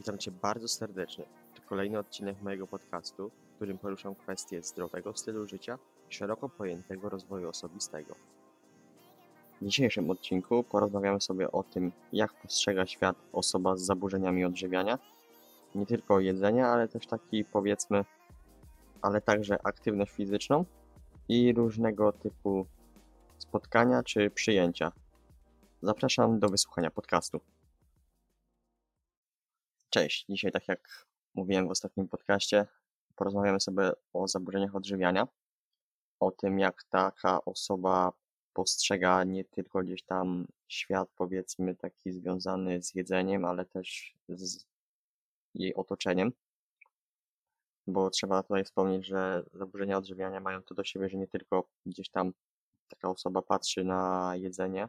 [0.00, 1.24] Witam Cię bardzo serdecznie.
[1.54, 5.78] To kolejny odcinek mojego podcastu, w którym poruszam kwestie zdrowego stylu życia
[6.10, 8.14] i szeroko pojętego rozwoju osobistego.
[9.60, 14.98] W dzisiejszym odcinku porozmawiamy sobie o tym, jak postrzega świat osoba z zaburzeniami odżywiania.
[15.74, 18.04] Nie tylko jedzenia, ale też taki powiedzmy,
[19.02, 20.64] ale także aktywność fizyczną
[21.28, 22.66] i różnego typu
[23.38, 24.92] spotkania czy przyjęcia.
[25.82, 27.40] Zapraszam do wysłuchania podcastu.
[29.90, 32.66] Cześć, dzisiaj tak jak mówiłem w ostatnim podcaście,
[33.16, 35.28] porozmawiamy sobie o zaburzeniach odżywiania,
[36.20, 38.12] o tym jak taka osoba
[38.52, 44.64] postrzega nie tylko gdzieś tam świat powiedzmy taki związany z jedzeniem, ale też z
[45.54, 46.32] jej otoczeniem.
[47.86, 52.10] Bo trzeba tutaj wspomnieć, że zaburzenia odżywiania mają to do siebie, że nie tylko gdzieś
[52.10, 52.32] tam
[52.88, 54.88] taka osoba patrzy na jedzenie,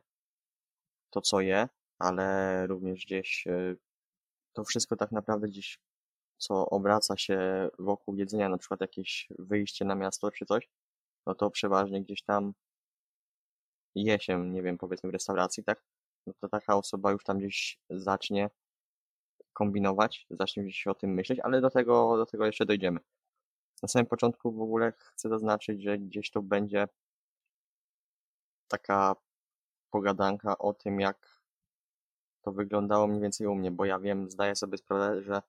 [1.09, 3.77] to co je, ale również gdzieś y,
[4.53, 5.79] to wszystko tak naprawdę gdzieś,
[6.37, 10.69] co obraca się wokół jedzenia, na przykład jakieś wyjście na miasto czy coś,
[11.27, 12.53] no to przeważnie gdzieś tam
[13.95, 15.83] je się, nie wiem, powiedzmy w restauracji, tak?
[16.27, 18.49] No to taka osoba już tam gdzieś zacznie
[19.53, 22.99] kombinować, zacznie gdzieś o tym myśleć, ale do tego, do tego jeszcze dojdziemy.
[23.83, 26.87] Na samym początku w ogóle chcę zaznaczyć, że gdzieś to będzie
[28.67, 29.15] taka
[29.91, 31.30] pogadanka o tym, jak
[32.41, 35.41] to wyglądało mniej więcej u mnie, bo ja wiem, zdaję sobie sprawę, że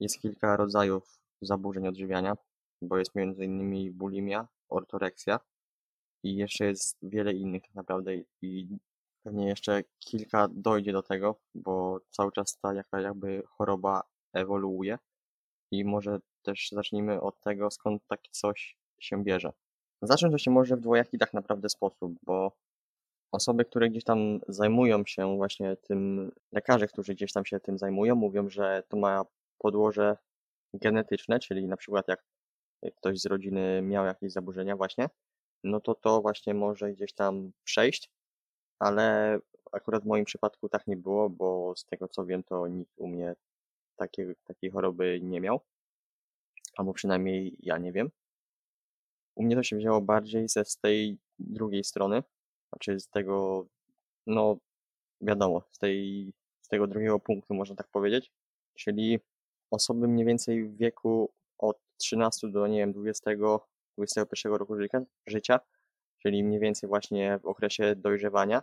[0.00, 2.36] jest kilka rodzajów zaburzeń odżywiania,
[2.82, 5.40] bo jest między innymi bulimia, ortoreksja
[6.22, 8.78] i jeszcze jest wiele innych tak naprawdę i
[9.22, 14.98] pewnie jeszcze kilka dojdzie do tego, bo cały czas ta jakby choroba ewoluuje
[15.70, 19.52] i może też zacznijmy od tego, skąd takie coś się bierze.
[20.02, 22.56] Zacząć to się może w dwojaki tak naprawdę sposób, bo
[23.34, 28.14] osoby, które gdzieś tam zajmują się właśnie tym, lekarze, którzy gdzieś tam się tym zajmują,
[28.14, 29.24] mówią, że to ma
[29.58, 30.16] podłoże
[30.74, 32.24] genetyczne, czyli na przykład jak
[32.96, 35.08] ktoś z rodziny miał jakieś zaburzenia właśnie,
[35.64, 38.10] no to to właśnie może gdzieś tam przejść,
[38.78, 39.38] ale
[39.72, 43.08] akurat w moim przypadku tak nie było, bo z tego co wiem, to nikt u
[43.08, 43.34] mnie
[43.96, 45.60] takiej, takiej choroby nie miał,
[46.76, 48.10] albo przynajmniej ja nie wiem.
[49.34, 52.22] U mnie to się wzięło bardziej ze z tej drugiej strony,
[52.74, 53.66] znaczy z tego,
[54.26, 54.56] no
[55.20, 58.32] wiadomo, z, tej, z tego drugiego punktu można tak powiedzieć,
[58.74, 59.18] czyli
[59.70, 63.30] osoby mniej więcej w wieku od 13 do, nie wiem, 20,
[63.98, 64.74] 21 roku
[65.26, 65.60] życia,
[66.18, 68.62] czyli mniej więcej właśnie w okresie dojrzewania,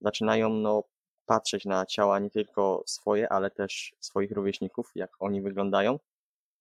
[0.00, 0.84] zaczynają no,
[1.26, 5.98] patrzeć na ciała nie tylko swoje, ale też swoich rówieśników, jak oni wyglądają.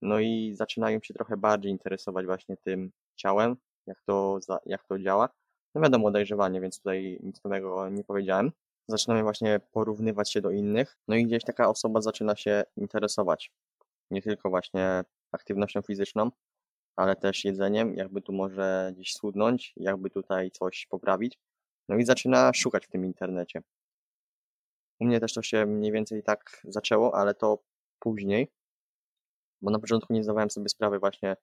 [0.01, 5.29] No i zaczynają się trochę bardziej interesować właśnie tym ciałem, jak to, jak to działa.
[5.77, 8.51] No wiadomo, dojrzewanie, więc tutaj nic nowego nie powiedziałem.
[8.87, 13.51] Zaczynamy właśnie porównywać się do innych, no i gdzieś taka osoba zaczyna się interesować
[14.11, 16.31] nie tylko właśnie aktywnością fizyczną,
[16.95, 21.37] ale też jedzeniem, jakby tu może gdzieś schudnąć, jakby tutaj coś poprawić.
[21.89, 23.61] No i zaczyna szukać w tym internecie.
[24.99, 27.63] U mnie też to się mniej więcej tak zaczęło, ale to
[27.99, 28.51] później,
[29.61, 31.35] bo na początku nie zdawałem sobie sprawy właśnie,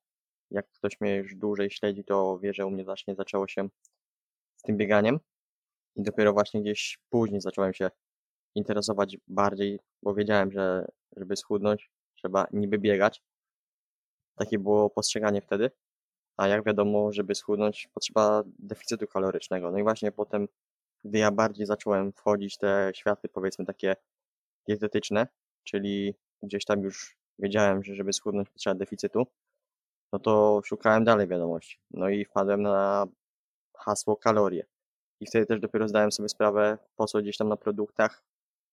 [0.50, 3.68] jak ktoś mnie już dłużej śledzi, to wie, że u mnie właśnie zaczęło się
[4.64, 5.20] tym bieganiem
[5.96, 7.90] i dopiero właśnie gdzieś później zacząłem się
[8.54, 10.86] interesować bardziej, bo wiedziałem, że
[11.16, 13.22] żeby schudnąć, trzeba niby biegać.
[14.34, 15.70] Takie było postrzeganie wtedy.
[16.36, 19.70] A jak wiadomo, żeby schudnąć, potrzeba deficytu kalorycznego.
[19.70, 20.48] No i właśnie potem,
[21.04, 23.96] gdy ja bardziej zacząłem wchodzić te światy, powiedzmy takie
[24.68, 25.26] dietetyczne,
[25.64, 29.26] czyli gdzieś tam już wiedziałem, że żeby schudnąć potrzeba deficytu,
[30.12, 31.78] no to szukałem dalej wiadomości.
[31.90, 33.06] No i wpadłem na
[33.76, 34.66] hasło kalorie.
[35.20, 38.24] I wtedy też dopiero zdałem sobie sprawę, po co gdzieś tam na produktach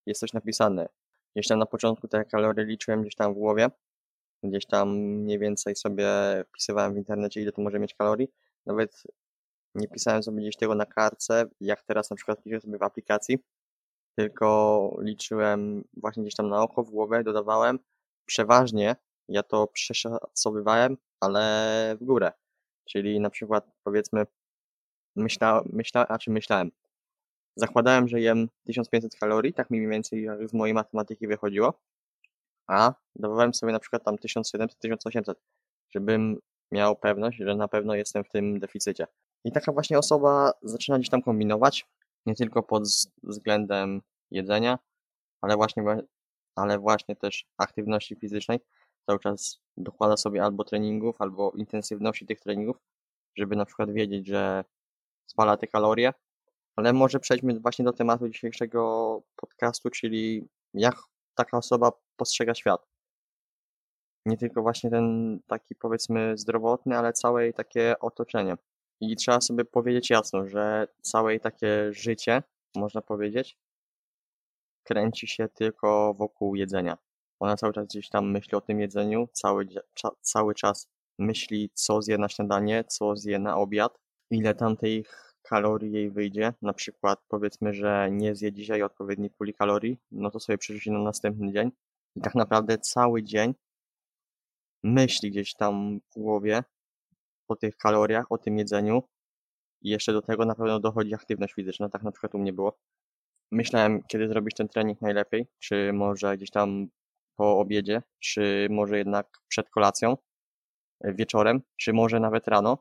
[0.05, 0.89] jest coś napisane.
[1.35, 3.67] Gdzieś tam na początku te kalorie liczyłem gdzieś tam w głowie,
[4.43, 6.07] gdzieś tam mniej więcej sobie
[6.47, 8.27] wpisywałem w internecie, ile to może mieć kalorii.
[8.65, 9.03] Nawet
[9.75, 13.39] nie pisałem sobie gdzieś tego na kartce, jak teraz na przykład piszę sobie w aplikacji,
[14.15, 17.79] tylko liczyłem właśnie gdzieś tam na oko, w głowę, dodawałem.
[18.25, 18.95] Przeważnie
[19.27, 22.31] ja to przeszacowywałem, ale w górę.
[22.85, 24.25] Czyli na przykład powiedzmy
[25.15, 25.63] myśla,
[26.07, 26.71] a czy myślałem,
[27.55, 31.73] zakładałem, że jem 1500 kalorii, tak mniej więcej jak z mojej matematyki wychodziło,
[32.67, 35.33] a dawałem sobie na przykład tam 1700-1800,
[35.89, 36.37] żebym
[36.71, 39.07] miał pewność, że na pewno jestem w tym deficycie.
[39.43, 41.85] I taka właśnie osoba zaczyna gdzieś tam kombinować,
[42.25, 42.83] nie tylko pod
[43.23, 44.79] względem jedzenia,
[45.41, 45.83] ale właśnie,
[46.55, 48.59] ale właśnie też aktywności fizycznej.
[49.05, 52.77] Cały czas dokłada sobie albo treningów, albo intensywności tych treningów,
[53.37, 54.63] żeby na przykład wiedzieć, że
[55.25, 56.13] spala te kalorie.
[56.75, 60.95] Ale może przejdźmy właśnie do tematu dzisiejszego podcastu, czyli jak
[61.35, 62.87] taka osoba postrzega świat.
[64.25, 68.57] Nie tylko właśnie ten taki powiedzmy zdrowotny, ale całe takie otoczenie.
[69.01, 72.43] I trzeba sobie powiedzieć jasno, że całe takie życie,
[72.75, 73.57] można powiedzieć,
[74.83, 76.97] kręci się tylko wokół jedzenia.
[77.39, 80.89] Ona cały czas gdzieś tam myśli o tym jedzeniu, cały, cza- cały czas
[81.19, 83.97] myśli, co zje na śniadanie, co zje na obiad,
[84.31, 86.53] ile tam tych kalorii jej wyjdzie.
[86.61, 90.99] Na przykład powiedzmy, że nie zje dzisiaj odpowiedniej puli kalorii, no to sobie przerzuci na
[90.99, 91.71] następny dzień.
[92.15, 93.53] I tak naprawdę cały dzień
[94.83, 96.63] myśli gdzieś tam w głowie
[97.47, 99.03] o tych kaloriach, o tym jedzeniu.
[99.81, 102.79] I jeszcze do tego na pewno dochodzi aktywność fizyczna, tak na przykład u mnie było.
[103.51, 106.87] Myślałem, kiedy zrobić ten trening najlepiej, czy może gdzieś tam
[107.35, 110.17] po obiedzie, czy może jednak przed kolacją,
[111.03, 112.77] wieczorem, czy może nawet rano.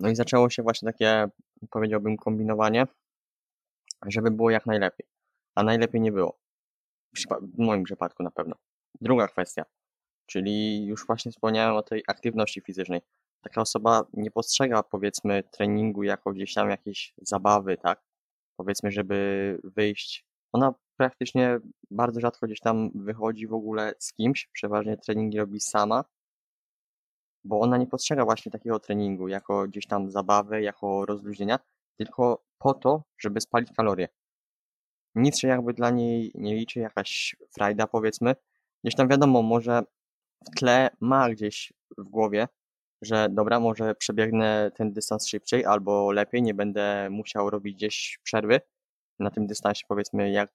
[0.00, 1.28] No i zaczęło się właśnie takie,
[1.70, 2.86] powiedziałbym, kombinowanie,
[4.06, 5.06] żeby było jak najlepiej.
[5.54, 6.38] A najlepiej nie było.
[7.42, 8.56] W moim przypadku na pewno.
[9.00, 9.64] Druga kwestia,
[10.26, 13.00] czyli już właśnie wspomniałem o tej aktywności fizycznej.
[13.42, 18.02] Taka osoba nie postrzega, powiedzmy, treningu jako gdzieś tam jakiejś zabawy, tak?
[18.56, 20.26] Powiedzmy, żeby wyjść.
[20.52, 21.58] Ona praktycznie
[21.90, 26.04] bardzo rzadko gdzieś tam wychodzi w ogóle z kimś, przeważnie treningi robi sama,
[27.44, 31.58] bo ona nie postrzega właśnie takiego treningu jako gdzieś tam zabawę, jako rozluźnienia,
[31.96, 34.08] tylko po to, żeby spalić kalorie.
[35.14, 38.34] Nic się jakby dla niej nie liczy, jakaś frajda powiedzmy.
[38.84, 39.82] Gdzieś tam wiadomo, może
[40.46, 42.48] w tle ma gdzieś w głowie,
[43.02, 48.60] że dobra, może przebiegnę ten dystans szybciej albo lepiej, nie będę musiał robić gdzieś przerwy
[49.18, 50.50] na tym dystansie, powiedzmy, jak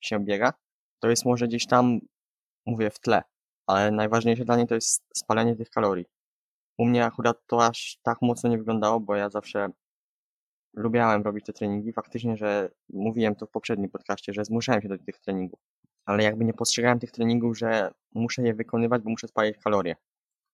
[0.00, 0.52] się biega.
[1.00, 2.00] To jest może gdzieś tam,
[2.66, 3.22] mówię, w tle,
[3.66, 6.06] ale najważniejsze dla niej to jest spalanie tych kalorii.
[6.78, 9.68] U mnie akurat to aż tak mocno nie wyglądało, bo ja zawsze
[10.74, 11.92] lubiałem robić te treningi.
[11.92, 15.60] Faktycznie, że mówiłem to w poprzednim podcaście, że zmuszałem się do tych treningów,
[16.04, 19.96] ale jakby nie postrzegałem tych treningów, że muszę je wykonywać, bo muszę spalić kalorie.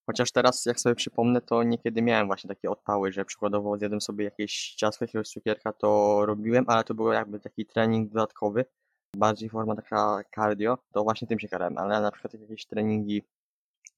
[0.07, 4.25] Chociaż teraz, jak sobie przypomnę, to niekiedy miałem właśnie takie odpały, że przykładowo zjadłem sobie
[4.25, 8.65] jakieś ciastko, jakiegoś cukierka, to robiłem, ale to był jakby taki trening dodatkowy,
[9.17, 13.23] bardziej forma taka cardio, to właśnie tym się karałem, ale na przykład jakieś treningi,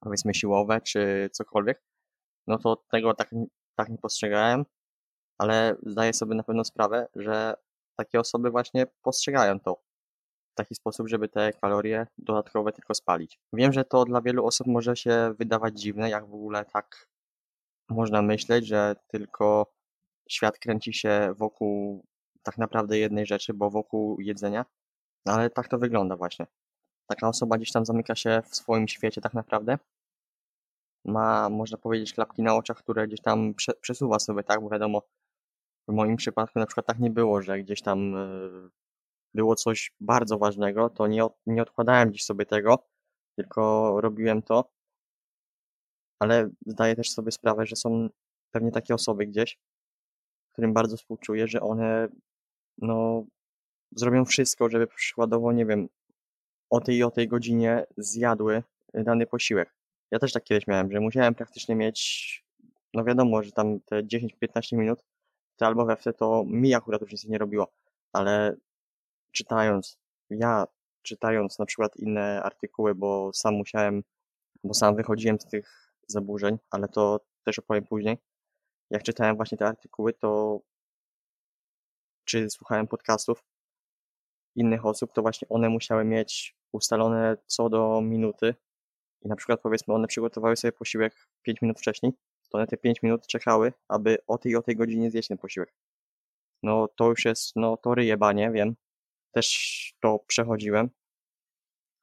[0.00, 1.82] powiedzmy siłowe, czy cokolwiek,
[2.46, 3.31] no to tego tak,
[3.76, 4.64] tak nie postrzegałem,
[5.38, 7.55] ale zdaję sobie na pewno sprawę, że
[7.96, 9.75] takie osoby właśnie postrzegają to
[10.52, 13.41] w taki sposób, żeby te kalorie dodatkowe tylko spalić.
[13.52, 17.08] Wiem, że to dla wielu osób może się wydawać dziwne, jak w ogóle tak
[17.88, 19.73] można myśleć, że tylko
[20.31, 22.05] świat kręci się wokół
[22.43, 24.64] tak naprawdę jednej rzeczy, bo wokół jedzenia,
[25.26, 26.47] ale tak to wygląda właśnie.
[27.06, 29.79] Taka osoba gdzieś tam zamyka się w swoim świecie tak naprawdę.
[31.04, 34.60] Ma, można powiedzieć, klapki na oczach, które gdzieś tam prze, przesuwa sobie, tak?
[34.60, 35.02] Bo wiadomo,
[35.88, 38.28] w moim przypadku na przykład tak nie było, że gdzieś tam e,
[39.34, 42.78] było coś bardzo ważnego, to nie, nie odkładałem gdzieś sobie tego,
[43.36, 44.70] tylko robiłem to.
[46.18, 48.08] Ale zdaję też sobie sprawę, że są
[48.50, 49.58] pewnie takie osoby gdzieś,
[50.52, 52.08] którym bardzo współczuję, że one
[52.78, 53.24] no,
[53.96, 55.88] zrobią wszystko, żeby przykładowo, nie wiem,
[56.70, 58.62] o tej i o tej godzinie zjadły
[58.94, 59.74] dany posiłek.
[60.14, 62.44] Ja też tak kiedyś miałem, że musiałem praktycznie mieć,
[62.94, 65.05] no wiadomo, że tam te 10-15 minut,
[65.56, 67.72] to albo we to mi akurat już nic nie robiło,
[68.12, 68.56] ale
[69.32, 69.99] czytając,
[70.31, 70.66] ja
[71.02, 74.02] czytając na przykład inne artykuły, bo sam musiałem,
[74.64, 78.18] bo sam wychodziłem z tych zaburzeń, ale to też opowiem później.
[78.90, 80.61] Jak czytałem właśnie te artykuły, to
[82.25, 83.44] czy słuchałem podcastów
[84.56, 88.54] innych osób, to właśnie one musiały mieć ustalone co do minuty
[89.25, 92.12] i na przykład powiedzmy one przygotowały sobie posiłek 5 minut wcześniej,
[92.50, 95.75] to one te 5 minut czekały, aby o tej o tej godzinie zjeść ten posiłek.
[96.62, 98.76] No to już jest, no to ryjebanie, wiem.
[99.33, 100.90] Też to przechodziłem.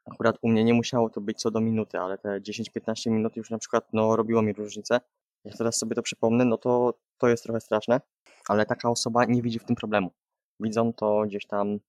[0.06, 3.50] Akurat u mnie nie musiało to być co do minuty, ale te 10-15 minut już
[3.50, 5.00] na przykład no, robiło mi różnicę.
[5.44, 8.02] Jak teraz sobie to przypomnę, no to to jest trochę straszne,
[8.50, 10.12] ale taka osoba nie widzi w tym problemu.
[10.60, 11.80] Widzą to gdzieś tam,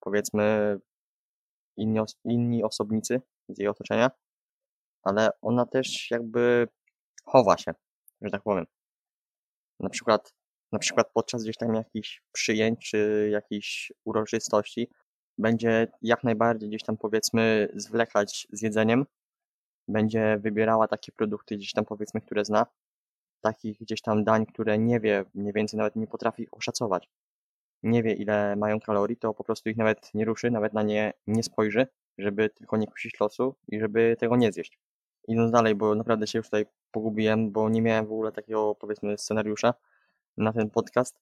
[0.00, 0.78] powiedzmy,
[1.76, 4.10] inni, inni osobnicy z jej otoczenia,
[5.02, 6.68] ale ona też jakby
[7.24, 7.74] chowa się,
[8.22, 8.66] że tak powiem.
[9.80, 10.34] Na przykład,
[10.72, 14.90] na przykład podczas gdzieś tam jakichś przyjęć czy jakichś uroczystości
[15.38, 19.06] będzie jak najbardziej gdzieś tam powiedzmy zwlekać z jedzeniem,
[19.88, 22.66] będzie wybierała takie produkty gdzieś tam powiedzmy, które zna,
[23.40, 27.08] takich gdzieś tam dań, które nie wie, mniej więcej nawet nie potrafi oszacować.
[27.82, 31.12] Nie wie ile mają kalorii, to po prostu ich nawet nie ruszy, nawet na nie
[31.26, 31.86] nie spojrzy,
[32.18, 34.78] żeby tylko nie kusić losu i żeby tego nie zjeść.
[35.28, 39.18] Idąc dalej, bo naprawdę się już tutaj pogubiłem, bo nie miałem w ogóle takiego powiedzmy
[39.18, 39.74] scenariusza
[40.36, 41.20] na ten podcast.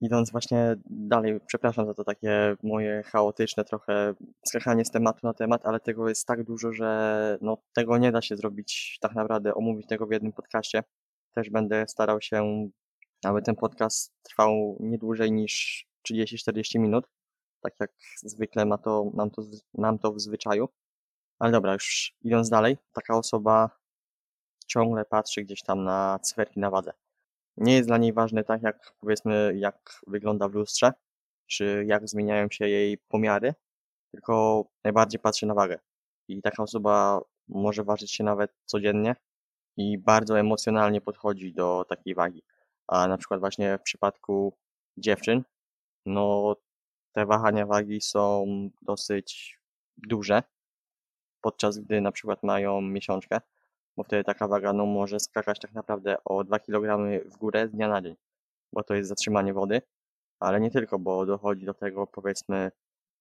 [0.00, 4.14] idąc właśnie dalej, przepraszam za to takie moje chaotyczne trochę
[4.46, 8.22] skakanie z tematu na temat, ale tego jest tak dużo, że no, tego nie da
[8.22, 10.82] się zrobić tak naprawdę, omówić tego w jednym podcaście.
[11.34, 12.68] Też będę starał się,
[13.24, 17.04] aby ten podcast trwał nie dłużej niż 30-40 minut,
[17.60, 19.42] tak jak zwykle ma to, mam, to,
[19.74, 20.68] mam to w zwyczaju.
[21.40, 23.70] Ale dobra, już idąc dalej, taka osoba
[24.66, 26.92] ciągle patrzy gdzieś tam na cyferki na wadze.
[27.56, 30.92] Nie jest dla niej ważne tak, jak powiedzmy, jak wygląda w lustrze,
[31.46, 33.54] czy jak zmieniają się jej pomiary,
[34.12, 35.78] tylko najbardziej patrzy na wagę.
[36.28, 39.16] I taka osoba może ważyć się nawet codziennie
[39.76, 42.42] i bardzo emocjonalnie podchodzi do takiej wagi.
[42.88, 44.56] A na przykład właśnie w przypadku
[44.96, 45.42] dziewczyn,
[46.06, 46.56] no
[47.12, 48.46] te wahania wagi są
[48.82, 49.58] dosyć
[49.96, 50.42] duże,
[51.40, 53.40] podczas gdy na przykład mają miesiączkę,
[53.96, 57.70] bo wtedy taka waga no, może skakać tak naprawdę o 2 kg w górę z
[57.70, 58.16] dnia na dzień,
[58.72, 59.82] bo to jest zatrzymanie wody,
[60.40, 62.70] ale nie tylko, bo dochodzi do tego powiedzmy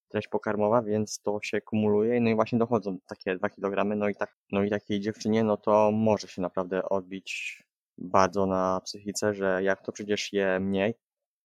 [0.10, 4.16] treść pokarmowa, więc to się kumuluje no i właśnie dochodzą takie 2 kg, no i
[4.16, 7.64] tak, no i takiej dziewczynie, no to może się naprawdę odbić
[7.98, 10.94] bardzo na psychice, że jak to przecież je mniej,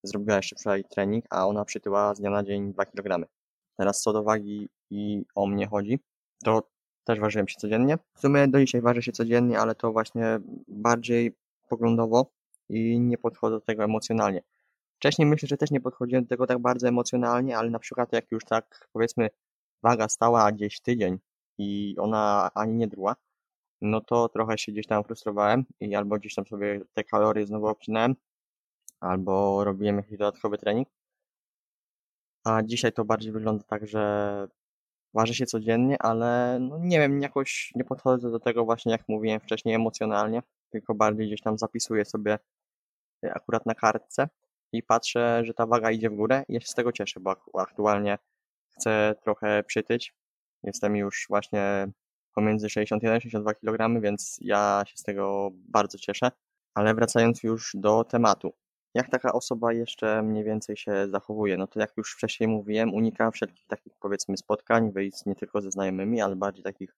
[0.03, 3.29] zrobiła jeszcze wczoraj trening, a ona przytyła z dnia na dzień 2 kg.
[3.77, 5.99] Teraz co do wagi i o mnie chodzi,
[6.45, 6.63] to
[7.05, 7.99] też ważyłem się codziennie.
[8.15, 11.37] W sumie do dzisiaj ważę się codziennie, ale to właśnie bardziej
[11.69, 12.31] poglądowo
[12.69, 14.43] i nie podchodzę do tego emocjonalnie.
[14.97, 18.31] Wcześniej myślę, że też nie podchodziłem do tego tak bardzo emocjonalnie, ale na przykład jak
[18.31, 19.31] już tak powiedzmy
[19.83, 21.19] waga stała gdzieś tydzień
[21.59, 23.17] i ona ani nie druła,
[23.81, 27.67] no to trochę się gdzieś tam frustrowałem i albo gdzieś tam sobie te kalorie znowu
[27.67, 28.15] obcinałem,
[29.01, 30.89] albo robiłem jakiś dodatkowy trening.
[32.45, 34.49] A dzisiaj to bardziej wygląda tak, że
[35.15, 39.41] ważę się codziennie, ale no nie wiem, jakoś nie podchodzę do tego właśnie, jak mówiłem
[39.41, 42.39] wcześniej, emocjonalnie, tylko bardziej gdzieś tam zapisuję sobie
[43.25, 44.29] e, akurat na kartce
[44.73, 47.37] i patrzę, że ta waga idzie w górę i ja się z tego cieszę, bo
[47.59, 48.19] aktualnie
[48.71, 50.15] chcę trochę przytyć.
[50.63, 51.89] Jestem już właśnie
[52.35, 56.31] pomiędzy 61-62 kg, więc ja się z tego bardzo cieszę.
[56.75, 58.53] Ale wracając już do tematu.
[58.95, 61.57] Jak taka osoba jeszcze mniej więcej się zachowuje?
[61.57, 65.71] No to jak już wcześniej mówiłem, unika wszelkich takich powiedzmy spotkań, wyjść nie tylko ze
[65.71, 66.97] znajomymi, ale bardziej takich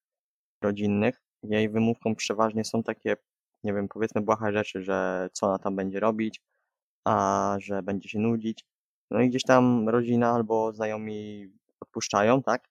[0.61, 1.21] rodzinnych.
[1.43, 3.15] Jej wymówką przeważnie są takie,
[3.63, 6.41] nie wiem, powiedzmy błahe rzeczy, że co ona tam będzie robić,
[7.05, 8.65] a że będzie się nudzić.
[9.11, 11.47] No i gdzieś tam rodzina albo znajomi
[11.79, 12.69] odpuszczają, tak?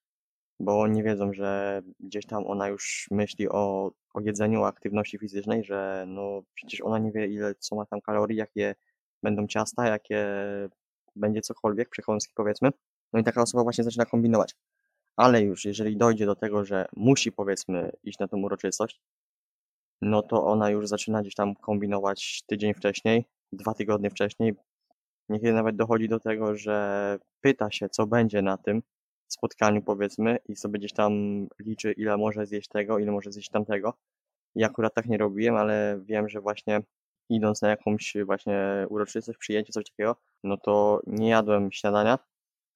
[0.60, 5.64] Bo nie wiedzą, że gdzieś tam ona już myśli o, o jedzeniu, o aktywności fizycznej,
[5.64, 8.74] że no przecież ona nie wie ile co ma tam kalorii, jakie
[9.22, 10.26] będą ciasta, jakie
[11.16, 12.70] będzie cokolwiek, przekąski powiedzmy.
[13.12, 14.54] No i taka osoba właśnie zaczyna kombinować.
[15.16, 19.00] Ale już jeżeli dojdzie do tego, że musi powiedzmy iść na tą uroczystość,
[20.02, 24.54] no to ona już zaczyna gdzieś tam kombinować tydzień wcześniej, dwa tygodnie wcześniej.
[25.28, 28.82] Niekiedy nawet dochodzi do tego, że pyta się, co będzie na tym
[29.28, 31.12] spotkaniu, powiedzmy, i sobie gdzieś tam
[31.60, 33.94] liczy, ile może zjeść tego, ile może zjeść tamtego.
[34.54, 36.80] I akurat tak nie robiłem, ale wiem, że właśnie
[37.28, 42.18] idąc na jakąś właśnie uroczystość, przyjęcie, coś takiego, no to nie jadłem śniadania,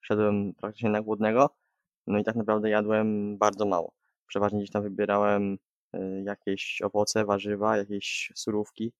[0.01, 1.51] szedłem praktycznie na głodnego,
[2.07, 3.93] no i tak naprawdę jadłem bardzo mało.
[4.27, 5.59] Przeważnie gdzieś tam wybierałem
[5.97, 8.93] y, jakieś owoce, warzywa, jakieś surówki,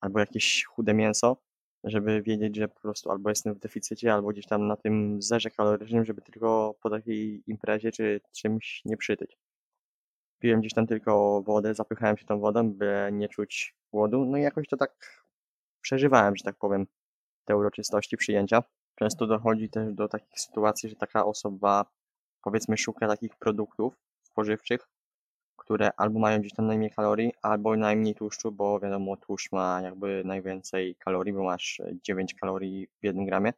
[0.00, 1.36] albo jakieś chude mięso,
[1.84, 5.50] żeby wiedzieć, że po prostu albo jestem w deficycie, albo gdzieś tam na tym zerze
[5.50, 9.38] kalorycznym, żeby tylko po takiej imprezie czy czymś nie przytyć.
[10.38, 14.24] Piłem gdzieś tam tylko wodę, zapychałem się tą wodą, by nie czuć głodu.
[14.24, 15.24] No i jakoś to tak
[15.80, 16.86] przeżywałem, że tak powiem,
[17.44, 18.62] te uroczystości przyjęcia.
[18.94, 21.84] Często dochodzi też do takich sytuacji, że taka osoba
[22.42, 24.88] powiedzmy szuka takich produktów spożywczych,
[25.56, 30.22] które albo mają gdzieś tam najmniej kalorii, albo najmniej tłuszczu, bo wiadomo, tłuszcz ma jakby
[30.24, 33.52] najwięcej kalorii, bo masz 9 kalorii w jednym gramie.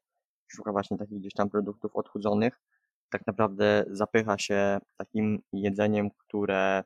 [0.49, 2.61] Szuka właśnie takich gdzieś tam produktów odchudzonych.
[3.11, 6.85] Tak naprawdę zapycha się takim jedzeniem, które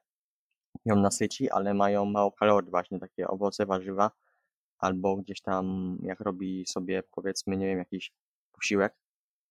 [0.84, 4.10] ją nasyci, ale mają mało kalorii, właśnie takie owoce, warzywa,
[4.78, 8.12] albo gdzieś tam jak robi sobie powiedzmy, nie wiem, jakiś
[8.52, 8.94] posiłek,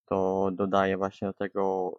[0.05, 1.93] to dodaje właśnie do tego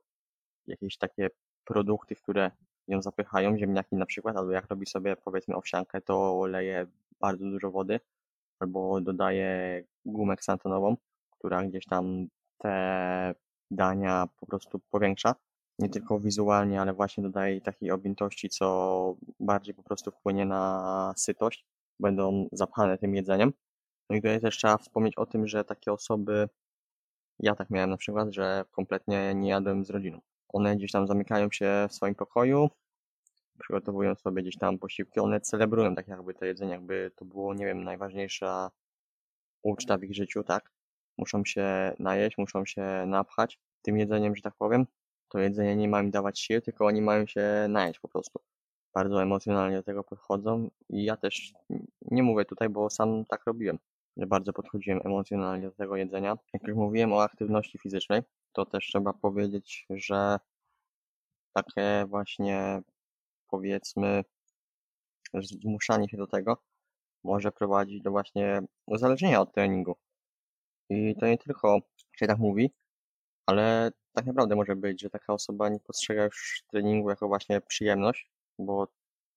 [0.67, 1.31] jakieś takie
[1.65, 2.51] produkty, które
[2.89, 6.87] ją zapychają, ziemniaki na przykład, albo jak robi sobie powiedzmy owsiankę, to leje
[7.21, 8.01] bardzo dużo wody,
[8.61, 10.97] albo dodaje gumę ksantonową,
[11.31, 12.27] która gdzieś tam
[12.59, 13.35] te
[13.71, 15.35] dania po prostu powiększa
[15.79, 21.67] nie tylko wizualnie, ale właśnie dodaje takiej objętości, co bardziej po prostu wpłynie na sytość,
[22.01, 23.53] będą zapchane tym jedzeniem.
[24.11, 26.49] No i tutaj też trzeba wspomnieć o tym, że takie osoby,
[27.39, 30.21] ja tak miałem na przykład, że kompletnie nie jadłem z rodziną.
[30.49, 32.69] One gdzieś tam zamykają się w swoim pokoju,
[33.59, 37.67] przygotowują sobie gdzieś tam posiłki, one celebrują tak jakby to jedzenie, jakby to było, nie
[37.67, 38.71] wiem, najważniejsza
[39.63, 40.71] uczta w ich życiu, tak?
[41.19, 44.87] Muszą się najeść, muszą się napchać tym jedzeniem, że tak powiem.
[45.29, 48.41] To jedzenie nie ma im dawać sił, tylko oni mają się najeść po prostu.
[48.95, 51.53] Bardzo emocjonalnie do tego podchodzą i ja też
[52.03, 53.79] nie mówię tutaj, bo sam tak robiłem,
[54.17, 56.39] że bardzo podchodziłem emocjonalnie do tego jedzenia.
[56.53, 60.39] Jak już mówiłem o aktywności fizycznej, to też trzeba powiedzieć, że
[61.53, 62.83] takie właśnie
[63.49, 64.25] powiedzmy
[65.35, 66.63] zmuszanie się do tego
[67.25, 69.97] może prowadzić do właśnie uzależnienia od treningu.
[70.91, 71.79] I to nie tylko
[72.17, 72.71] się tak mówi,
[73.47, 78.31] ale tak naprawdę może być, że taka osoba nie postrzega już treningu jako właśnie przyjemność,
[78.59, 78.89] bo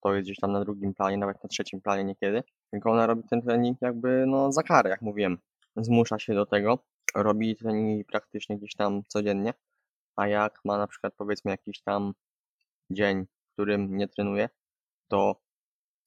[0.02, 3.22] to jest gdzieś tam na drugim planie, nawet na trzecim planie niekiedy, tylko ona robi
[3.30, 5.38] ten trening jakby no za karę, jak mówiłem.
[5.76, 6.78] Zmusza się do tego,
[7.14, 9.54] robi treningi praktycznie gdzieś tam codziennie,
[10.16, 12.14] a jak ma na przykład powiedzmy jakiś tam
[12.90, 14.48] dzień, w którym nie trenuje,
[15.08, 15.40] to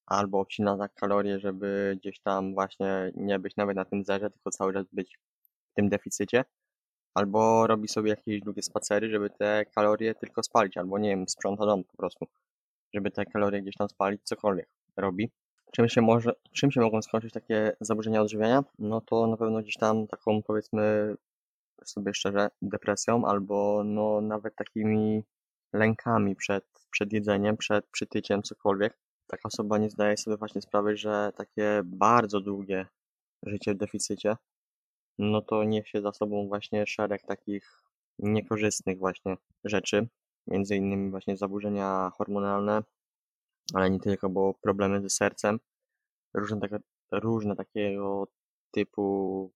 [0.05, 4.51] albo obcina tak kalorie, żeby gdzieś tam właśnie nie być nawet na tym zerze, tylko
[4.51, 5.19] cały czas być
[5.74, 6.44] tym deficycie,
[7.13, 11.66] albo robi sobie jakieś długie spacery, żeby te kalorie tylko spalić, albo nie wiem, sprząta
[11.66, 12.28] dom po prostu,
[12.94, 15.32] żeby te kalorie gdzieś tam spalić, cokolwiek robi.
[15.75, 18.63] Czym się, może, czym się mogą skończyć takie zaburzenia odżywiania?
[18.80, 21.16] No to na pewno gdzieś tam taką powiedzmy
[21.86, 25.24] sobie szczerze depresją, albo no nawet takimi
[25.74, 28.98] lękami przed, przed jedzeniem, przed przytyciem, cokolwiek.
[29.28, 32.86] Taka osoba nie zdaje sobie właśnie sprawy, że takie bardzo długie
[33.46, 34.36] życie w deficycie,
[35.18, 37.84] no to niesie za sobą właśnie szereg takich
[38.20, 40.08] niekorzystnych właśnie rzeczy,
[40.48, 42.84] między innymi właśnie zaburzenia hormonalne,
[43.74, 45.60] ale nie tylko, bo problemy ze sercem,
[46.34, 46.77] różne, takie,
[47.12, 48.27] różne takiego
[48.72, 49.51] typu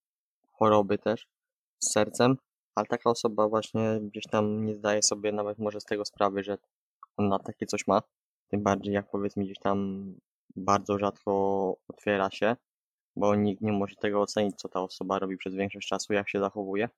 [0.52, 1.28] choroby też
[1.80, 2.38] z sercem,
[2.76, 6.58] ale taka osoba właśnie gdzieś tam nie zdaje sobie nawet może z tego sprawy, że
[7.18, 8.02] ona takie coś ma,
[8.48, 10.06] tym bardziej jak powiedzmy gdzieś tam
[10.56, 11.32] bardzo rzadko
[11.88, 12.56] otwiera się,
[13.16, 16.40] bo nikt nie może tego ocenić, co ta osoba robi przez większość czasu, jak się
[16.40, 16.90] zachowuje.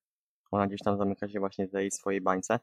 [0.52, 2.60] Ona gdzieś tam zamyka się właśnie w tej swojej bańce.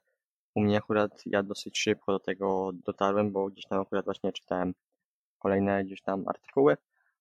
[0.54, 4.74] U mnie akurat ja dosyć szybko do tego dotarłem, bo gdzieś tam akurat właśnie czytałem
[5.38, 6.76] kolejne gdzieś tam artykuły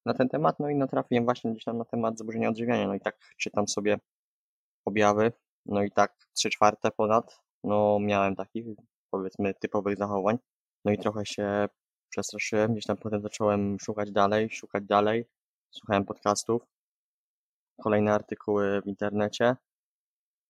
[0.06, 3.00] na ten temat, no i natrafiłem właśnie gdzieś tam na temat zaburzenia odżywiania, no i
[3.00, 3.98] tak czytam sobie
[4.86, 5.32] objawy,
[5.66, 8.66] no i tak trzy czwarte ponad, no miałem takich
[9.12, 10.38] powiedzmy typowych zachowań,
[10.86, 11.68] no i trochę się
[12.10, 15.26] przestraszyłem, gdzieś tam potem zacząłem szukać dalej, szukać dalej,
[15.74, 16.62] słuchałem podcastów,
[17.84, 19.56] kolejne artykuły w internecie,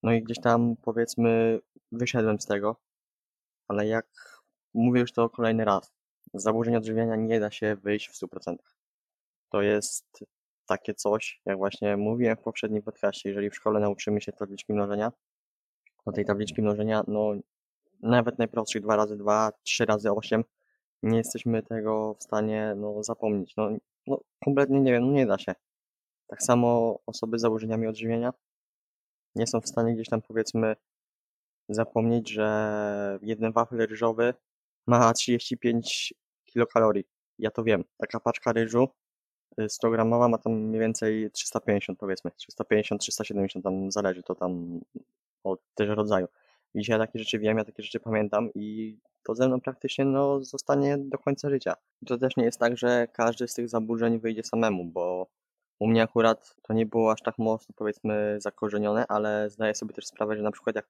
[0.04, 1.60] no i gdzieś tam powiedzmy
[1.92, 2.76] wyszedłem z tego,
[3.68, 4.08] ale jak
[4.74, 5.94] mówię już to kolejny raz,
[6.34, 8.56] z zaburzeń odżywiania nie da się wyjść w 100%.
[9.50, 10.26] To jest
[10.66, 15.12] takie coś, jak właśnie mówiłem w poprzednim podcaście, jeżeli w szkole nauczymy się tabliczki mnożenia,
[16.06, 17.34] to tej tabliczki mnożenia, no
[18.02, 20.44] nawet najprostszych 2 razy 2, 3 razy 8,
[21.04, 23.56] nie jesteśmy tego w stanie no, zapomnieć.
[23.58, 23.70] No,
[24.08, 25.56] no kompletnie nie wiem, no nie da się.
[26.28, 28.34] Tak samo osoby z zaburzeniami odżywienia
[29.36, 30.76] nie są w stanie gdzieś tam powiedzmy
[31.70, 34.34] zapomnieć, że jeden wafel ryżowy
[34.88, 36.14] ma 35
[36.46, 37.04] kilokalorii.
[37.40, 37.84] Ja to wiem.
[37.98, 38.88] Taka paczka ryżu
[39.68, 42.32] 100 gramowa ma tam mniej więcej 350 powiedzmy.
[42.32, 44.80] 350, 370 tam zależy to tam
[45.44, 46.28] od też rodzaju.
[46.76, 50.44] Widzicie, ja takie rzeczy wiem, ja takie rzeczy pamiętam i to ze mną praktycznie no,
[50.44, 51.74] zostanie do końca życia.
[52.08, 55.28] To też nie jest tak, że każdy z tych zaburzeń wyjdzie samemu, bo
[55.80, 60.06] u mnie akurat to nie było aż tak mocno powiedzmy zakorzenione, ale zdaję sobie też
[60.06, 60.88] sprawę, że na przykład jak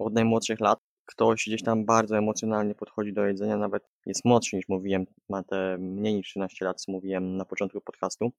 [0.00, 4.68] od najmłodszych lat ktoś gdzieś tam bardzo emocjonalnie podchodzi do jedzenia, nawet jest młodszy niż
[4.68, 8.32] mówiłem, ma te mniej niż 13 lat, co mówiłem na początku podcastu,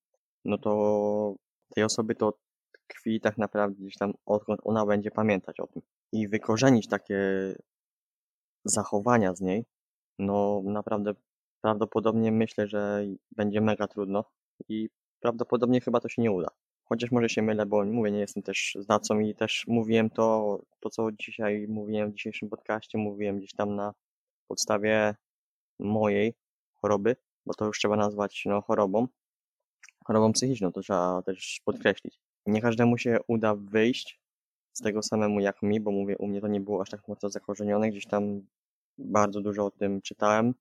[0.46, 1.36] no to
[1.76, 2.34] tej osoby to
[2.90, 5.82] tkwi tak naprawdę gdzieś tam odkąd ona będzie pamiętać o tym.
[6.12, 7.20] I wykorzenić takie
[8.66, 9.66] zachowania z niej,
[10.20, 11.14] no naprawdę
[11.62, 14.24] prawdopodobnie myślę, że będzie mega trudno
[14.70, 16.48] i prawdopodobnie chyba to się nie uda.
[16.84, 20.90] Chociaż może się mylę, bo mówię, nie jestem też znawcą i też mówiłem to, to
[20.90, 23.94] co dzisiaj mówiłem w dzisiejszym podcaście, mówiłem gdzieś tam na
[24.48, 25.16] podstawie
[25.80, 26.34] mojej
[26.74, 29.08] choroby, bo to już trzeba nazwać no, chorobą,
[30.06, 32.20] chorobą psychiczną, to trzeba też podkreślić.
[32.46, 34.20] Nie każdemu się uda wyjść
[34.74, 37.30] z tego samemu jak mi, bo mówię, u mnie to nie było aż tak mocno
[37.30, 38.42] zakorzenione, gdzieś tam
[38.98, 40.54] bardzo dużo o tym czytałem,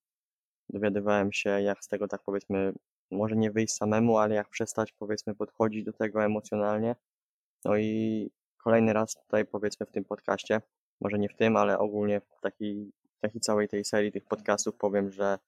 [0.68, 2.72] dowiadywałem się, jak z tego tak powiedzmy,
[3.10, 6.96] może nie wyjść samemu, ale jak przestać powiedzmy podchodzić do tego emocjonalnie.
[7.64, 10.60] No i kolejny raz tutaj powiedzmy w tym podcaście,
[11.00, 15.10] może nie w tym, ale ogólnie w takiej, takiej całej tej serii tych podcastów powiem,
[15.10, 15.38] że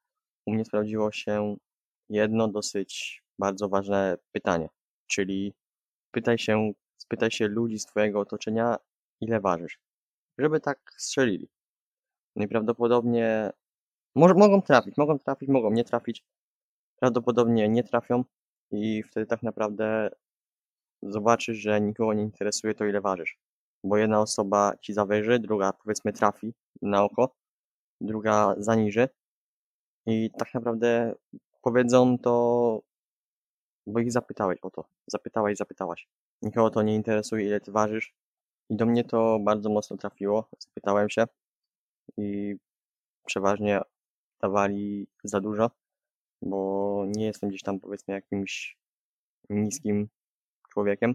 [0.46, 1.56] u mnie sprawdziło się
[2.08, 4.68] jedno dosyć bardzo ważne pytanie,
[5.06, 5.54] czyli
[6.10, 8.76] pytaj się, spytaj się ludzi z twojego otoczenia,
[9.20, 9.78] ile ważysz,
[10.38, 11.48] żeby tak strzelili.
[12.36, 13.50] I prawdopodobnie
[14.14, 16.24] może, mogą trafić, mogą trafić, mogą nie trafić.
[17.00, 18.24] Prawdopodobnie nie trafią
[18.70, 20.10] i wtedy tak naprawdę
[21.02, 23.38] zobaczysz, że nikogo nie interesuje to, ile ważysz.
[23.84, 27.36] Bo jedna osoba ci zawyży, druga powiedzmy trafi na oko,
[28.00, 29.08] druga zaniży.
[30.06, 31.14] I tak naprawdę
[31.62, 32.82] powiedzą to,
[33.90, 34.84] bo ich zapytałeś o to.
[35.06, 36.08] Zapytałeś, zapytałaś.
[36.42, 38.14] Nikogo to nie interesuje, ile ty ważysz.
[38.70, 40.48] I do mnie to bardzo mocno trafiło.
[40.58, 41.24] Zapytałem się
[42.16, 42.56] i
[43.26, 43.80] przeważnie
[44.40, 45.70] dawali za dużo,
[46.42, 48.78] bo nie jestem gdzieś tam powiedzmy jakimś
[49.50, 50.08] niskim
[50.68, 51.14] człowiekiem.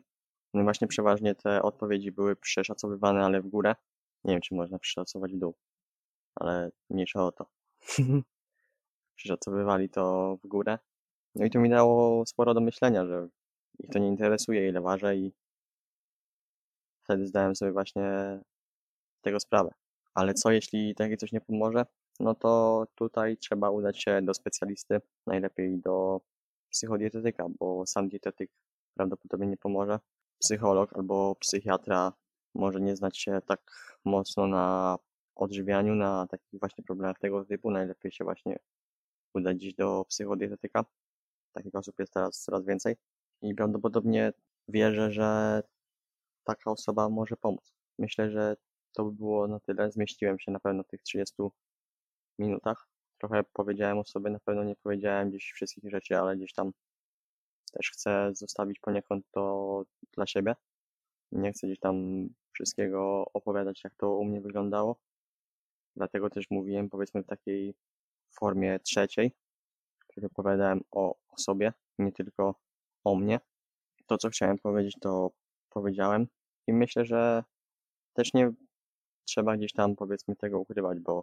[0.54, 3.76] No właśnie przeważnie te odpowiedzi były przeszacowywane, ale w górę.
[4.24, 5.56] Nie wiem, czy można przeszacować w dół,
[6.36, 7.46] ale mniejsza o to.
[9.16, 10.78] Przeszacowywali to w górę.
[11.36, 13.28] No i to mi dało sporo do myślenia, że
[13.80, 15.34] ich to nie interesuje, ile ważę i
[17.04, 18.40] wtedy zdałem sobie właśnie
[19.22, 19.70] tego sprawę.
[20.14, 21.86] Ale co jeśli takie coś nie pomoże?
[22.20, 26.22] No to tutaj trzeba udać się do specjalisty, najlepiej do
[26.70, 28.52] psychodietetyka, bo sam dietetyk
[28.94, 30.00] prawdopodobnie nie pomoże.
[30.40, 32.14] Psycholog albo psychiatra
[32.56, 33.62] może nie znać się tak
[34.06, 34.98] mocno na
[35.36, 37.72] odżywianiu, na takich właśnie problemach tego typu.
[37.72, 38.60] Najlepiej się właśnie
[39.34, 40.86] udać dziś do psychodietetyka.
[41.56, 42.96] Takich osób jest teraz coraz więcej
[43.42, 44.34] i prawdopodobnie
[44.68, 45.62] wierzę, że
[46.44, 47.74] taka osoba może pomóc.
[48.00, 48.56] Myślę, że
[48.94, 49.92] to by było na tyle.
[49.92, 51.36] Zmieściłem się na pewno w tych 30
[52.40, 52.88] minutach.
[53.20, 56.72] Trochę powiedziałem o sobie, na pewno nie powiedziałem gdzieś wszystkich rzeczy, ale gdzieś tam
[57.74, 60.56] też chcę zostawić poniekąd to dla siebie.
[61.32, 65.00] Nie chcę gdzieś tam wszystkiego opowiadać, jak to u mnie wyglądało.
[65.96, 67.76] Dlatego też mówiłem, powiedzmy, w takiej
[68.40, 69.32] formie trzeciej,
[70.16, 72.56] kiedy opowiadałem o, sobie, nie tylko
[73.04, 73.40] o mnie.
[74.08, 75.32] To, co chciałem powiedzieć, to
[75.70, 76.28] powiedziałem
[76.68, 77.44] i myślę, że
[78.14, 78.52] też nie
[79.26, 81.22] trzeba gdzieś tam, powiedzmy, tego ukrywać, bo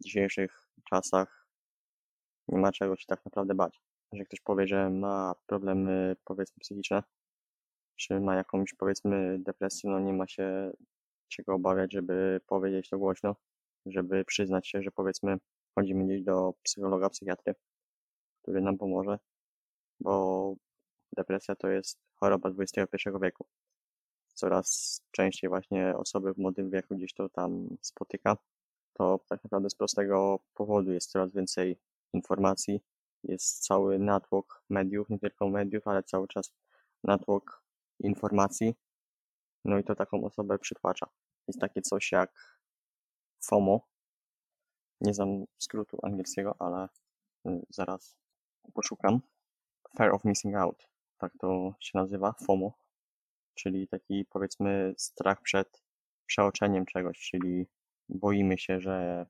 [0.00, 1.46] w dzisiejszych czasach
[2.48, 3.80] nie ma czego się tak naprawdę bać.
[4.12, 7.02] Że ktoś powie, że ma problemy, powiedzmy, psychiczne,
[7.96, 10.72] czy ma jakąś, powiedzmy, depresję, no nie ma się
[11.28, 13.36] czego obawiać, żeby powiedzieć to głośno,
[13.86, 15.36] żeby przyznać się, że powiedzmy
[15.74, 17.54] chodzimy gdzieś do psychologa, psychiatry,
[18.42, 19.18] który nam pomoże,
[20.00, 20.54] bo
[21.16, 23.46] depresja to jest choroba XXI wieku.
[24.34, 28.36] Coraz częściej właśnie osoby w młodym wieku gdzieś to tam spotyka.
[28.92, 31.80] To tak naprawdę z prostego powodu jest coraz więcej
[32.12, 32.80] informacji,
[33.24, 36.52] jest cały natłok mediów, nie tylko mediów, ale cały czas
[37.04, 37.64] natłok
[38.00, 38.74] informacji.
[39.64, 41.06] No i to taką osobę przytłacza.
[41.48, 42.60] Jest takie coś jak
[43.44, 43.88] FOMO.
[45.00, 46.88] Nie znam skrótu angielskiego, ale
[47.46, 48.16] y, zaraz
[48.70, 49.20] poszukam.
[49.96, 50.88] Fear of Missing Out.
[51.18, 52.72] Tak to się nazywa, FOMO.
[53.54, 55.82] Czyli taki powiedzmy strach przed
[56.26, 57.66] przeoczeniem czegoś, czyli
[58.08, 59.26] boimy się, że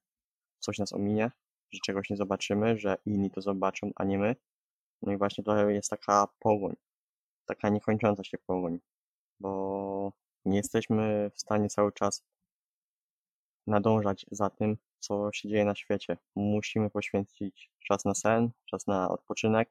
[0.58, 1.30] coś nas ominie,
[1.72, 4.36] że czegoś nie zobaczymy, że inni to zobaczą, a nie my.
[5.02, 6.76] No i właśnie to jest taka pogoń,
[7.46, 8.80] taka niekończąca się pogoń,
[9.40, 10.12] bo
[10.44, 12.24] nie jesteśmy w stanie cały czas
[13.66, 16.16] nadążać za tym, co się dzieje na świecie.
[16.36, 19.70] Musimy poświęcić czas na sen, czas na odpoczynek,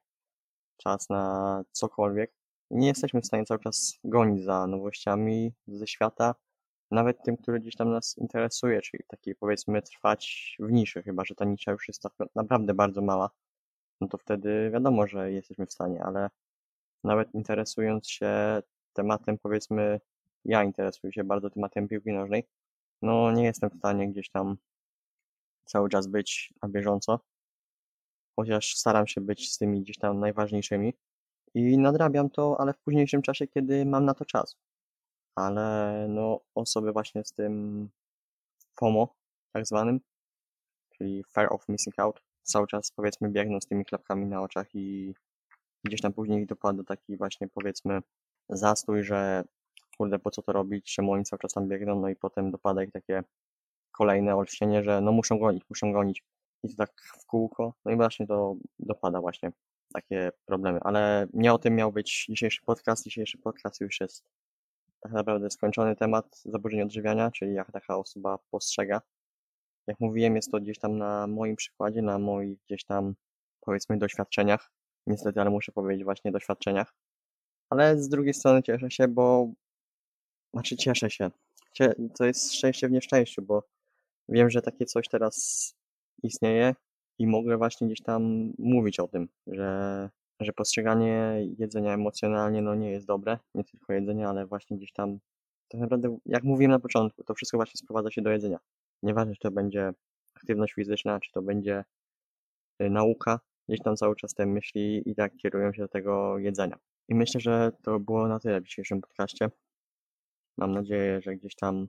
[0.76, 2.32] czas na cokolwiek.
[2.70, 6.34] Nie jesteśmy w stanie cały czas gonić za nowościami ze świata,
[6.90, 11.34] nawet tym, który gdzieś tam nas interesuje, czyli taki powiedzmy trwać w niszy, chyba że
[11.34, 12.02] ta nisza już jest
[12.34, 13.30] naprawdę bardzo mała,
[14.00, 16.30] no to wtedy wiadomo, że jesteśmy w stanie, ale
[17.04, 20.00] nawet interesując się tematem, powiedzmy,
[20.44, 22.44] ja interesuję się bardzo tematem piłki nożnej,
[23.02, 24.56] no nie jestem w stanie gdzieś tam
[25.64, 27.20] cały czas być na bieżąco,
[28.36, 30.94] chociaż staram się być z tymi gdzieś tam najważniejszymi
[31.54, 34.56] i nadrabiam to, ale w późniejszym czasie, kiedy mam na to czas.
[35.34, 37.88] Ale no osoby właśnie z tym
[38.80, 39.16] FOMO
[39.52, 40.00] tak zwanym,
[40.90, 45.14] czyli Fear of Missing Out, cały czas powiedzmy biegną z tymi klapkami na oczach i
[45.84, 48.00] gdzieś tam później dopada taki właśnie powiedzmy
[48.48, 49.44] zastój, że
[50.00, 52.82] kurde, po co to robić, czemu oni cały czas tam biegną, no i potem dopada
[52.82, 53.22] ich takie
[53.92, 56.24] kolejne olśnienie, że no muszą gonić, muszą gonić.
[56.62, 56.90] I to tak
[57.22, 59.52] w kółko, no i właśnie to dopada właśnie
[59.94, 60.80] takie problemy.
[60.82, 63.04] Ale nie o tym miał być dzisiejszy podcast.
[63.04, 64.24] Dzisiejszy podcast już jest
[65.00, 69.00] tak naprawdę skończony temat zaburzeń odżywiania, czyli jak taka osoba postrzega.
[69.86, 73.14] Jak mówiłem, jest to gdzieś tam na moim przykładzie, na moich gdzieś tam
[73.60, 74.72] powiedzmy doświadczeniach.
[75.06, 76.94] Niestety, ale muszę powiedzieć właśnie doświadczeniach.
[77.70, 79.52] Ale z drugiej strony cieszę się, bo
[80.52, 81.30] znaczy cieszę się.
[82.18, 83.62] To jest szczęście w nieszczęściu, bo
[84.28, 85.74] wiem, że takie coś teraz
[86.22, 86.74] istnieje
[87.18, 90.10] i mogę właśnie gdzieś tam mówić o tym, że,
[90.40, 95.18] że postrzeganie jedzenia emocjonalnie no nie jest dobre, nie tylko jedzenie, ale właśnie gdzieś tam
[95.68, 98.58] tak naprawdę, jak mówiłem na początku, to wszystko właśnie sprowadza się do jedzenia.
[99.02, 99.92] Nieważne, czy to będzie
[100.34, 101.84] aktywność fizyczna, czy to będzie
[102.82, 106.78] y, nauka, gdzieś tam cały czas te myśli i tak kierują się do tego jedzenia.
[107.08, 109.50] I myślę, że to było na tyle w dzisiejszym podcaście.
[110.60, 111.88] Mam nadzieję, że gdzieś tam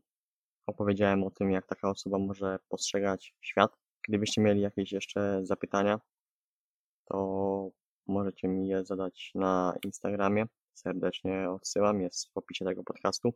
[0.66, 3.78] opowiedziałem o tym, jak taka osoba może postrzegać świat.
[4.08, 6.00] Gdybyście mieli jakieś jeszcze zapytania,
[7.06, 7.70] to
[8.08, 10.46] możecie mi je zadać na Instagramie.
[10.74, 13.34] Serdecznie odsyłam, jest w opisie tego podcastu.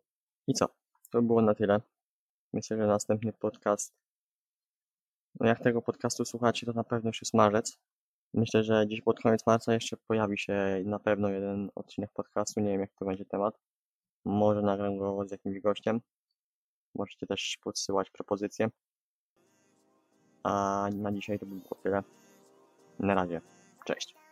[0.48, 0.65] I co?
[1.12, 1.82] To było na tyle.
[2.54, 3.93] Myślę, że następny podcast.
[5.39, 7.80] No jak tego podcastu słuchacie, to na pewno już jest marzec.
[8.34, 12.60] Myślę, że gdzieś pod koniec marca jeszcze pojawi się na pewno jeden odcinek podcastu.
[12.62, 13.64] Nie wiem, jak to będzie temat.
[14.25, 16.01] Może nagram go z jakimś gościem.
[16.95, 18.69] Możecie też podsyłać propozycje.
[20.43, 22.03] A na dzisiaj to by było tyle.
[22.99, 23.41] Na razie.
[23.85, 24.24] Cześć.